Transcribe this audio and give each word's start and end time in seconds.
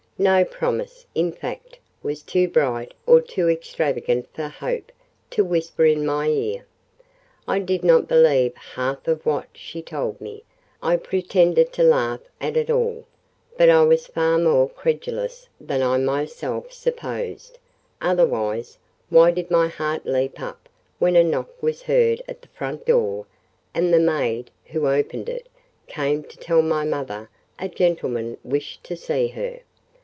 No 0.17 0.45
promise, 0.45 1.07
in 1.15 1.31
fact, 1.31 1.79
was 2.03 2.21
too 2.21 2.47
bright 2.47 2.93
or 3.07 3.21
too 3.21 3.49
extravagant 3.49 4.27
for 4.35 4.49
Hope 4.49 4.91
to 5.31 5.43
whisper 5.43 5.83
in 5.83 6.05
my 6.05 6.27
ear. 6.27 6.67
I 7.47 7.57
did 7.57 7.83
not 7.83 8.07
believe 8.07 8.53
half 8.55 9.07
of 9.07 9.25
what 9.25 9.47
she 9.53 9.81
told 9.81 10.21
me: 10.21 10.43
I 10.79 10.97
pretended 10.97 11.73
to 11.73 11.81
laugh 11.81 12.19
at 12.39 12.55
it 12.55 12.69
all; 12.69 13.05
but 13.57 13.71
I 13.71 13.81
was 13.81 14.05
far 14.05 14.37
more 14.37 14.69
credulous 14.69 15.49
than 15.59 15.81
I 15.81 15.97
myself 15.97 16.71
supposed; 16.71 17.57
otherwise, 17.99 18.77
why 19.09 19.31
did 19.31 19.49
my 19.49 19.69
heart 19.69 20.05
leap 20.05 20.39
up 20.39 20.69
when 20.99 21.15
a 21.15 21.23
knock 21.23 21.63
was 21.63 21.81
heard 21.81 22.21
at 22.27 22.43
the 22.43 22.47
front 22.49 22.85
door, 22.85 23.25
and 23.73 23.91
the 23.91 23.97
maid, 23.99 24.51
who 24.65 24.87
opened 24.87 25.29
it, 25.29 25.49
came 25.87 26.21
to 26.25 26.37
tell 26.37 26.61
my 26.61 26.85
mother 26.85 27.27
a 27.57 27.67
gentleman 27.67 28.37
wished 28.43 28.83
to 28.83 28.95
see 28.95 29.29
her? 29.29 29.61